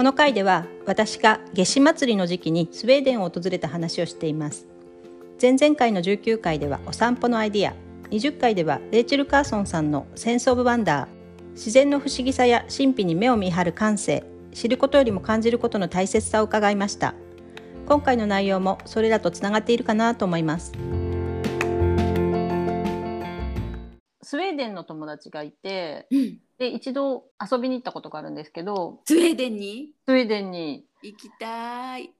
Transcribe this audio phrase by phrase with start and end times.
[0.00, 4.66] この回では私が夏至祭りの時期にスウェーデンを訪れた話をしています。
[5.38, 7.74] 前々回の19回ではお散歩のアイディア
[8.08, 11.52] 20回ではレイチェル・カーソンさんのセンス・オブ・ワンダー。
[11.52, 14.24] 自然の不思議さや神秘に目を見張る感性。
[14.54, 17.14] 知ることよりも感じることの大切さを伺いました。
[17.86, 20.72] 今回の内容もそれらとつながっているかなと思います。
[24.30, 29.88] スウェーデンの友達がいて、うん、で一度遊びに行ったことがあるんですけどスウェーデンに？
[30.06, 30.84] スウェーデンに。
[31.02, 32.12] 行きたい。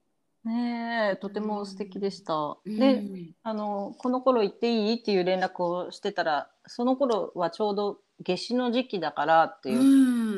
[0.45, 2.35] ねえとても素敵でした。
[2.35, 2.79] うん。
[2.81, 3.05] で
[3.45, 9.83] あのこの頃行っていいっていう連絡をしてたらその頃はちょうど夏至の時期だからっていう、う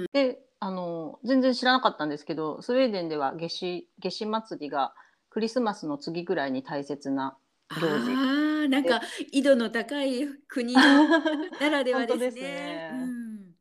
[0.02, 4.92] ん、であの全然知らなかったんですけどスウェーデンでは夏至夏至祭りが
[5.30, 7.38] クリスマスの次ぐらいに大切な
[7.70, 8.41] 行事。
[8.68, 10.74] なんか緯度の高い国
[11.60, 12.30] ならではですね。
[12.30, 12.90] すね。
[12.92, 13.54] うん。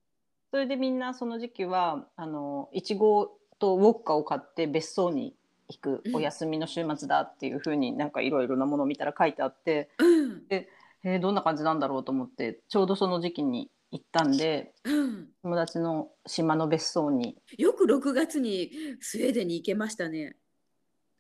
[0.52, 5.36] それでみんなその時期はあのいちごとウォッカを買って別荘に
[5.70, 10.46] 行くうんお休みの週末だっていうふうになんかいろいろなものを見たら書いてあって、うん。
[10.50, 17.38] えーどんな感じなんだろうと思ってちょうどその時期に行ったんでうん、友達の島の別荘に。
[17.58, 20.38] よく6月にスウェーデンに行けましたね。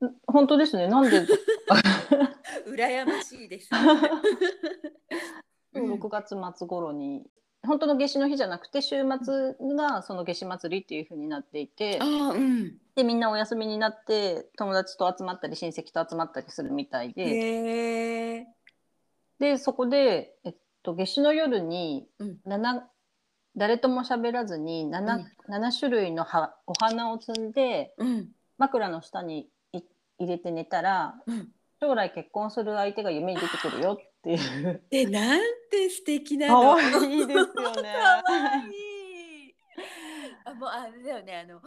[0.07, 1.25] ん本当ですねなんで？
[2.67, 3.69] 羨ましいです。
[5.73, 7.25] うん6月末頃に
[7.63, 12.77] 本当の夏至の日じゃなくて週末がその夏至祭りっていうふうになっていてうん。
[12.95, 18.47] でみんなお休みになって友達と集まったり親戚と集まったりするみたいで。
[19.39, 22.83] でそこで、えっと、夏至の夜にうん7
[23.55, 28.31] 誰とも喋らずに 7,、うん7種類のはお花を摘んでうん。
[28.57, 29.49] 枕の下にい
[30.21, 31.49] 入れて寝たらうん。
[31.81, 35.39] 将来結婚する相手が夢に出てくるよっていうで、なん
[35.71, 36.73] て素敵な可の。
[36.75, 37.93] 愛いですよね。
[38.23, 38.23] 可
[38.61, 39.55] 愛い。
[40.45, 41.37] あ、もうあれだよね。
[41.37, 41.61] あの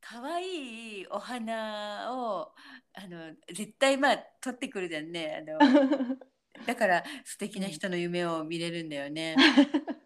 [0.00, 2.52] 可愛いお花を
[2.92, 5.42] あの絶対まあ取ってくるじゃんね。
[5.48, 5.58] あの
[6.66, 9.34] だから素敵な人の夢を見れるんだよね。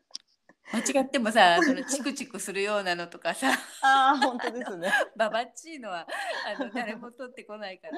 [0.72, 3.48] 間違ってもさ、そのチクチクするようなのとかさ、
[3.82, 4.92] ああ本当ですね。
[5.16, 6.06] ババッチーのは
[6.58, 7.94] あの誰も取ってこないから。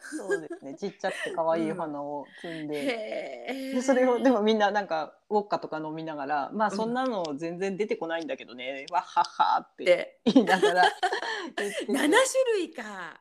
[0.00, 0.74] そうですね。
[0.74, 2.76] ちっちゃくて可愛いお花を摘んで。
[2.76, 3.74] へえ。
[3.74, 10.82] でそれをでもみんななんかウォッカとか飲みながらまあそんなの全然出てこないんだけどね、わっはっはってで言いながら
[11.56, 12.08] 言ってて7種
[12.54, 13.20] 類か。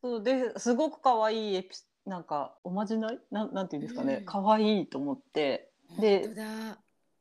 [0.00, 3.18] そうですごく可愛いエピスなんかおまじない？
[3.32, 6.28] なんなんていうんですかね、うん可愛いと思ってで。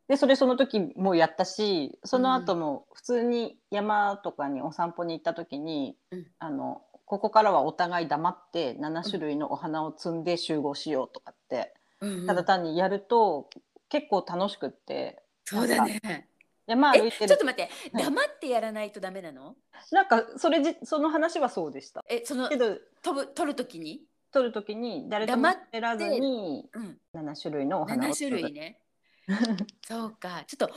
[0.07, 6.25] でそれその時もやったしその後も普通に山とかにお散歩に行った時に、うん。
[6.39, 12.27] あのここからはお互い黙って7種類のお花を摘んで集合しようとかって、うんうん。
[12.27, 13.49] ただ単にやると
[13.89, 16.27] 結構楽しくってそうだね。
[16.67, 18.03] 山歩いてるえちょっと待って、はい。
[18.03, 19.55] 黙ってやらないとダメなの？
[19.91, 22.03] なんかそれじその話はそうでした。
[22.09, 24.01] えそのけど飛ぶ取るときに、
[24.31, 28.79] 撮る時に誰とも黙喋らずにうん、7種類のお花を7種類ね
[29.85, 30.43] そうか。
[30.47, 30.71] ちょっと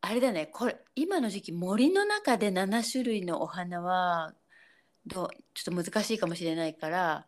[0.00, 0.46] あれだね。
[0.46, 4.34] これ今の時期森の中で7種類のお花は
[5.06, 7.26] どうちょっと難しいかもしれないから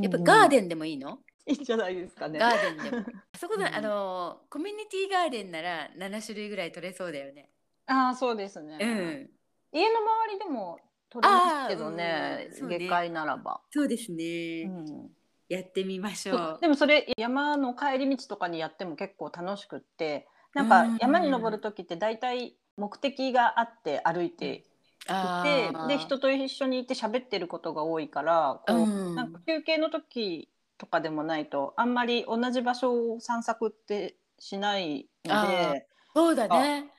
[0.00, 2.38] やっぱガーンデンでもいいの、いいんじゃないですかね。
[2.38, 2.98] ガーデンでも。
[2.98, 3.04] あ
[3.38, 7.50] そこで、うんあのコミュニティガーデンなら7種類ぐらい取れそうだよね。
[7.86, 9.30] ああそうですね、うん。
[9.72, 10.78] 家の周りでも
[11.10, 12.48] 取れますけどね。
[12.60, 12.78] うんね。
[12.78, 15.10] 下界ならば、そうですね、うん
[15.52, 16.56] やってみましょそう。
[16.58, 20.98] うでもそれ山の帰り道とかにやっても結構楽しくってなんかうん。
[20.98, 29.14] 山に登る時って大体目的があって歩いていて、で人と一緒にいて喋ってることが多いからこう、うん。
[29.14, 30.48] なんか休憩の時
[30.78, 36.90] とかでもないとあんまり同じ場所を散策ってしないのでそうだね。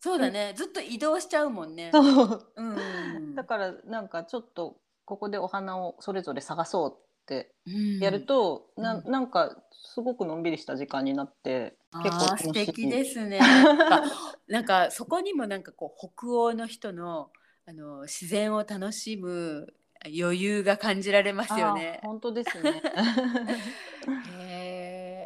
[0.00, 0.18] そう。
[0.18, 0.54] だね。
[0.56, 1.90] ずっと移動しちゃうもんね。
[1.92, 2.52] そう。
[2.56, 3.34] うん。
[3.34, 13.40] だからなんかちょっとここでお花をそれぞれ探そうってうんやると、うんななんかすごくのんびりした時間になって結構素敵ですね。
[14.48, 17.30] なんかそこにもなんかこう北欧の人の
[17.66, 22.00] あの自然を楽しむ余裕が感じられますよね。
[22.02, 22.82] 本当ですね
[24.40, 24.57] へー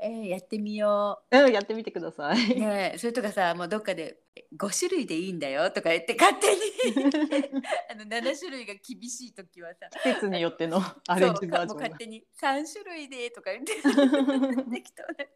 [0.05, 1.49] えーやってみよう。
[1.49, 2.37] んやってみてくださう。
[2.37, 4.19] い、ねえそれとかさもうどっかで
[4.57, 6.61] 5種類でいいんだよとか言って勝手に。
[7.89, 11.75] あの7種類が厳しい時はさ季節によっての アレンジバージョンが。
[11.75, 14.81] そうかもう勝手に3種類でとか言って 適当なこと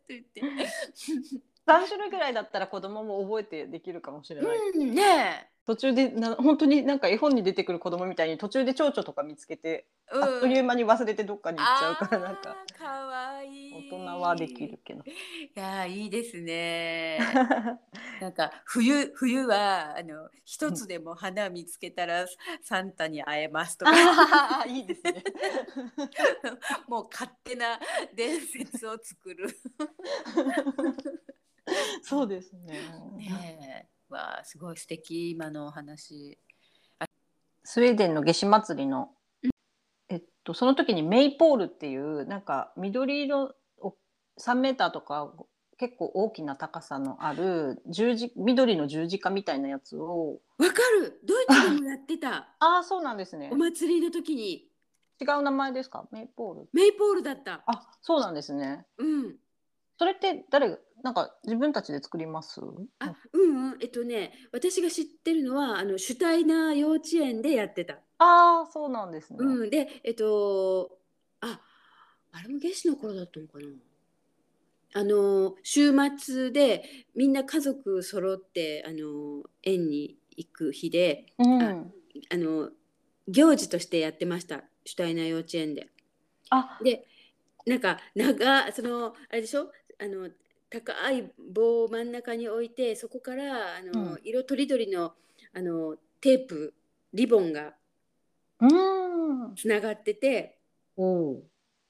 [0.08, 0.42] 言って。
[1.66, 4.84] 3種類ぐらいだったら子供も覚えてできるかもしれない、う。
[4.84, 15.02] ん、ね途中でな本当になんか絵本に出てくる子供みたいに途中で蝶々とか見つけて、え、うん、あっという間に忘れてどっかに行っちゃうからなんかかわいい大人はできるけど。
[15.02, 15.12] い
[15.56, 17.18] やーいいですね。
[18.22, 22.26] なんか冬冬はあの一つでも花見つけたら
[22.62, 25.24] サンタに会えますとかいいですね。
[26.86, 27.80] もう勝手な
[28.14, 29.48] 伝説を作る。
[32.02, 32.74] そうですね。
[33.16, 33.45] ねえ
[34.08, 36.38] わあすごい素敵今のお話。
[37.64, 39.10] スウェーデンの夏至祭りの、
[40.08, 43.96] えっと、その時にメイポールっていうなんか緑色を
[44.38, 45.32] 3メーターとか
[45.76, 51.20] 結構大きな高さのある十字緑の十字架みたいなやつをわかる。
[51.26, 52.54] ドイツでもやってた。
[52.60, 53.50] ああそうなんですね。
[53.52, 54.68] お祭りの時に。
[55.18, 56.06] 違う名前ですか？
[56.12, 56.68] メイポール？
[56.72, 57.62] メイポールだった。
[57.66, 58.86] あそうなんですね。
[58.98, 59.36] うん。
[59.98, 62.60] それって誰なんか自分たちで作ります？
[62.98, 63.78] あ、うんうん。
[63.80, 67.94] えっとね、私が知ってるのはあのシュタイナー幼稚園でやってた。
[68.18, 69.70] ああそうなんですね、うん。
[69.70, 70.98] で、えっと
[71.40, 71.60] あ、
[72.32, 73.66] あれも夏至の頃だったのかな。
[74.94, 76.82] あの週末で
[77.14, 81.84] みんな家族揃ってあの園に行く日で、うんあ
[82.30, 82.70] あの
[83.28, 84.64] 行事としてやってました。
[84.84, 85.86] シュタイナー幼稚園で。
[86.50, 87.06] あで
[87.64, 89.70] なんか長そのあれでしょ？
[90.00, 90.30] あの
[90.68, 94.20] 高い棒を真ん中に置いてそこからあの、うん。
[94.24, 95.12] 色とりどりの
[95.54, 96.74] あのテープ
[97.14, 97.74] リボンが
[98.60, 99.54] うん。
[99.54, 100.58] つながってて
[100.96, 101.36] おー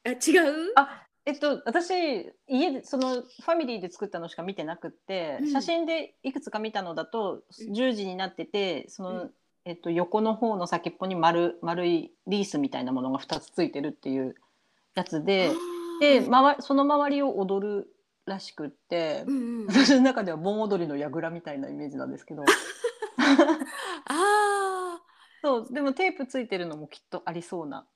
[0.04, 0.38] あ違
[0.68, 0.72] う？
[0.76, 5.52] あえっと私家でそのファミリーで作ったのしか見てなくって、うん。
[5.52, 7.74] 写真でいくつか見たのだとうん。
[7.74, 9.30] 十字になっててその、うん。
[9.64, 14.36] えっと、横の方の先っぽに丸丸いリースみたいなものが2つついてるっていう
[14.94, 15.50] やつで
[16.00, 17.88] で、まわ、その周りを踊る
[18.26, 22.44] らしくって、うんうん、私の中では盆踊りの櫓みたいなイメージなんですけど。
[24.06, 25.00] あ
[25.42, 27.86] そうでもテープついてるのもきっとありそうな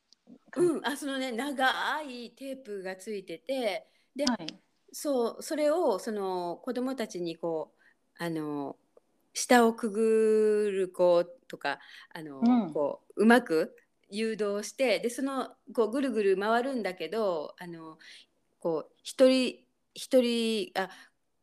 [0.57, 1.67] うんあそのね長
[2.03, 4.47] いテープがついててで、はい、
[4.93, 7.73] そうそれをその子供たちにこ
[8.21, 8.77] うあの
[9.35, 11.79] 下をくぐる子とか
[12.13, 12.73] あの、うん。
[12.73, 13.77] こううまく
[14.11, 17.99] 誘導してでそのこうぐるぐる回るんだけどあの
[18.59, 19.59] こう一人
[20.01, 20.89] 一人あ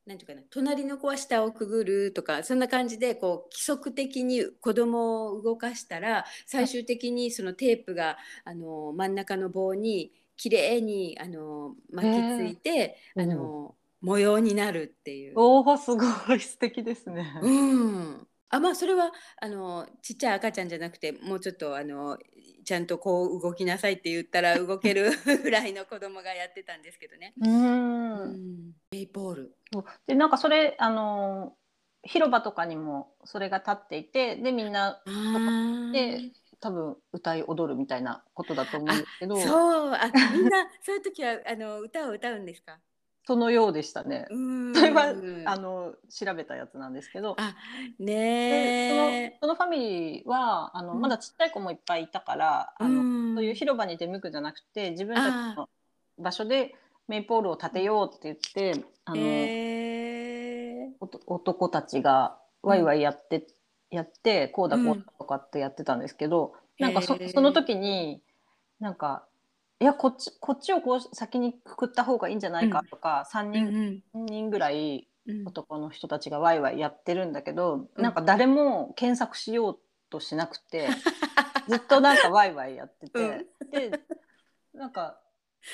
[0.08, 15.34] なんていうかな隣の子は下をくぐるとかそんな感じでこう規則的に子供を動かしたら最終的にそのテープがあの真ん中の棒にきれいにあの巻きついて、へーあの模様になるっていう。
[15.36, 16.06] おおすご
[16.36, 17.40] い素敵ですね。
[17.42, 19.12] うん、あまあそれは
[19.42, 22.18] あのちっちゃい赤ちゃんじゃなくてもうちょっとあの
[22.68, 25.10] ちゃんとこう動きなさいって言ったら動ける
[25.42, 27.34] ぐらいの子供がやってたんですけどね。
[27.42, 29.56] ううんん、メイポール。
[30.06, 31.68] でなんかそれあのー
[32.04, 36.32] 広場とかにもそれが立っていてでみんなあで
[36.62, 42.80] 多分歌い踊るみたいなことだと思うんですけどそそうあみんなそういう時はあの歌を歌うんですか？
[43.36, 44.28] のようでしたね。
[44.30, 44.36] う
[44.72, 44.76] ん。
[44.76, 45.14] それは
[45.46, 47.36] あの調べたやつなんですけど。
[48.00, 51.02] ねそのそのファミリーはあのうん。
[51.02, 55.70] まだちっちゃい子もいっぱいいたから、あのそういう広場に出向くんじゃなくて自分たちの
[56.18, 56.76] 場所で
[57.08, 59.22] メイポールを建てようって言ってあの、
[61.28, 63.48] 男たちがワイワイやって、
[63.90, 68.22] やってこうだこうだとかってやってたんですけど、なんかそその時に
[68.80, 69.26] なんか
[69.80, 78.02] いやこっちこっちをこう先にくくった方がいいんじゃないかとか、3うん人、人ぐらいうん男の人たちがワイワイやってるんだけど、うん。
[78.02, 79.80] なんか誰も検索しよう
[80.10, 80.88] としなくて
[81.68, 84.00] ずっとなんかワイワイやってて、で
[84.74, 85.20] なんか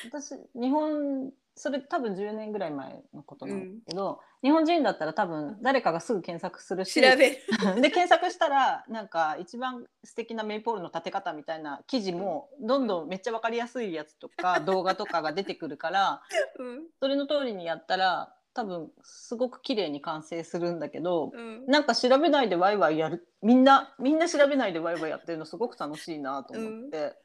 [0.05, 7.38] 私日本それ多分10年ぐらい前のことなんですけど、日本人だったら多分誰かがすぐ検索するし調べる。
[7.81, 16.22] で検索したらなんか一番素敵なメイポールの立て方みたいな記事もどんどんめっちゃ分かりやすいやつとか 動画とかが出てくるから
[16.57, 16.88] うん。
[17.00, 21.65] それの通りにやったら多分すごく綺麗に完成するんだけどうん。
[21.67, 27.15] なんか調べないでワイワイやるみんなみんな調べないでワイワイやってるのすごく楽しいなと思って、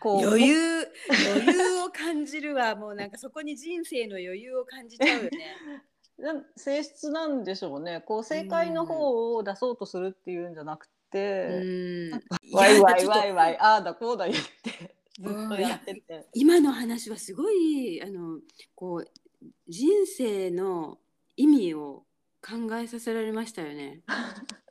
[0.00, 0.88] こう余裕
[1.34, 5.30] 余裕を感じるわもうなんかそこに人生の余裕を感じちゃうよね。
[6.18, 12.10] な性質なんでしょうねこう正解の方を出そうとするっていうんじゃなくうて、ん
[12.52, 16.26] ワイワイワイワイああだこうだ言ってずっとやってて。
[16.34, 18.40] 今の話はすごいあの
[18.74, 19.10] こう
[19.68, 20.98] 人生の
[21.36, 22.04] 意味を
[22.42, 24.02] 考えさせられましたよね。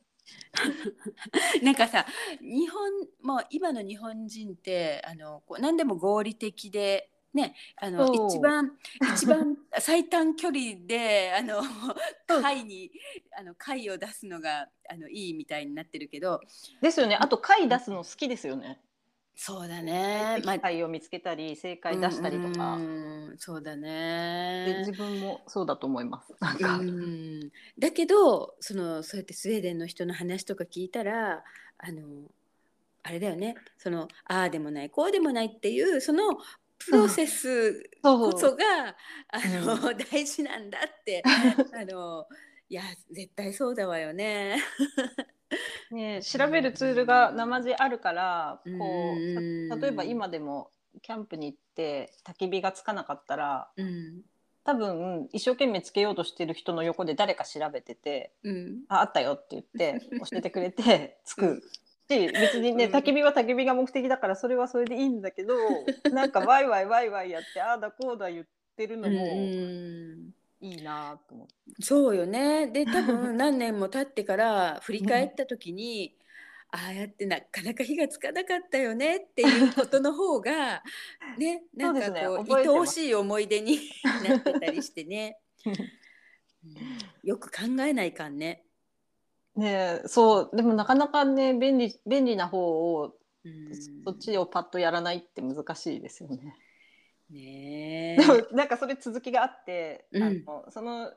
[1.63, 2.06] なんかさ
[2.42, 7.10] 日本もう今の日本人ってあのこう何でも合理的で。
[7.32, 8.72] ね、あの一番
[9.13, 11.62] 一番 最短距離であの
[12.42, 12.92] 貝に
[13.38, 16.42] あの貝を出すのがあのいいみたいになってるけど
[16.82, 18.82] ですよねあと貝出すの好きですよね。
[19.41, 20.41] そうだね。
[20.43, 24.91] 機会を見つけたり正解出したりとか、うんそうだでね自。
[24.91, 26.36] 分もそうだと思います。
[26.41, 31.41] なんか、うんだけどそのそうやってスウェーデンの人の話とか聞いたら
[31.77, 32.01] あの
[33.01, 33.55] あれだよね。
[33.77, 36.38] そのああでもないこうでもないっていうその
[36.77, 38.65] プロセスこそが
[39.29, 41.24] あの、う大事なんだって。
[41.25, 42.25] あの
[42.67, 44.62] いや絶対そうだわよね。
[45.91, 54.22] ね、調べるツールが生地あるからこう例えば今でもキャンプに行って焚き火がつかなかったらうん。
[54.65, 61.63] 多分一生懸命つけようとしてる人の横で誰か調べててうん「ああったよ」って言って 教えてくれてつく。
[62.12, 62.91] し別にねうん。
[62.91, 65.56] 焚き火は焚き火が目的だからそれはそれでいいんだけど
[66.12, 71.54] なんかワイワイワイワイやってああだこうだ言ってるのもうんいいなと思って。
[71.82, 72.68] そうよね。
[72.68, 76.18] で多分 何年も経ってから振り返った時に
[76.72, 80.84] ああやってなかなか火がつかなかったよねっていうことの方が
[81.38, 83.80] ね なんかこう覚えてます愛おしい思い出に
[84.28, 85.74] なってたりしてね、 うん
[87.24, 88.66] よく考えないかんね。
[89.56, 96.56] ねえそうでもなかなかね便利便利な方をうんそっちをパッとやらないって難しいですよね。
[97.29, 100.24] ねでもなんかそれ続きがあって、うん。
[100.24, 101.12] あのその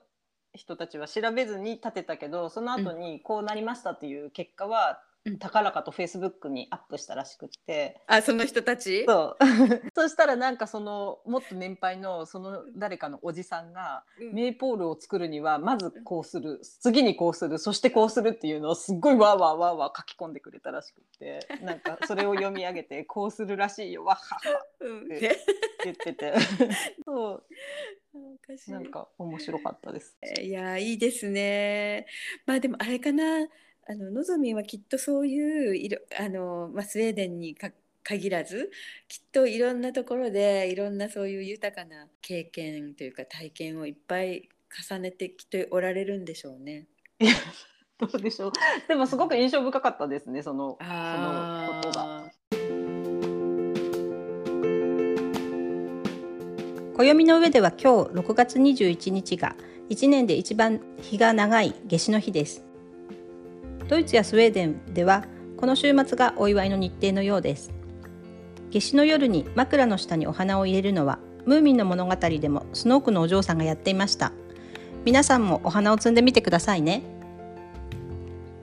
[0.55, 8.01] 人たちは調べずに立てたけどその後にこうなりましたっていう結果は、うん高らかとフェイスブックにアップしたらしくって。
[8.09, 9.05] あその人たち？
[9.07, 9.45] そう。
[9.95, 14.33] そしたらなんかそのもっと年配のその誰かのおじさんがうん。
[14.33, 16.61] メイポールを作るにはまずこうする。
[16.81, 17.59] 次にこうする。
[17.59, 21.47] そしてこうするっていうのをすっごいわーわーわーわー書き込んでくれたらしくって。
[21.63, 24.05] なんかそれを読み上げて こうするらしいよ。
[24.05, 25.09] わっはっはうん。
[25.09, 25.37] でね
[25.85, 26.35] 言ってて。
[27.05, 27.45] そう。
[28.69, 30.19] なんか面白かったです。
[30.43, 32.07] いやいいですね。
[32.45, 33.47] まあでもあれかな
[33.89, 37.71] あののぞみんはきっとそういういろあの、まあ、スウェーデンにか
[38.05, 38.71] 限らず
[39.09, 44.49] きっといろんなところでいろんなそういう豊かな経験というか体験をいっぱい
[44.91, 46.87] 重ねてきておられるんでしょうね。
[47.99, 48.53] どうでしょう
[48.89, 52.25] でもすごく印象深かったですねそのそのあことが。
[52.51, 52.93] ー
[56.97, 59.57] 暦の上では今日6月21日が
[59.91, 62.65] 1年で一番日が長い夏至の日です
[63.93, 65.27] ドイツやスウェーデンでは
[65.59, 67.71] この週末がお祝いの日程のようです。
[68.71, 74.33] 夏至の夜に枕の下にお花を入れるのはムーミンの物語でもスノークのお嬢さんがやっていました。
[75.05, 77.03] 皆さんもお花を摘んでみてくださいね。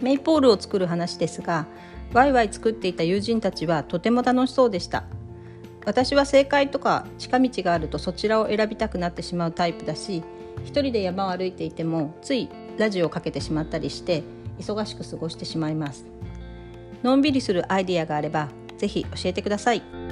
[0.01, 1.67] メイポールを作る話ですが
[2.11, 5.03] ワイワイ作っていた友人たちはとても楽しそうでした。
[5.85, 10.23] 私は正解とか近道があるとそちらを選びたくなってしまうタイプだし
[10.65, 14.23] 一人で山を歩いていてもついラジオをかけてしまったりして
[14.59, 16.05] 忙しく過ごしてしまいます。
[17.03, 20.08] のんびりするアイディアがあればぜひ教えてください。